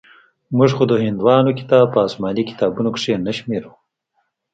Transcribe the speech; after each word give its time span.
موږ 0.57 0.71
خو 0.77 0.83
د 0.89 0.93
هندوانو 1.05 1.51
کتاب 1.59 1.85
په 1.93 1.99
اسماني 2.07 2.43
کتابونو 2.49 2.89
کښې 2.95 3.13
نه 3.25 3.31
شمېرو. 3.37 3.71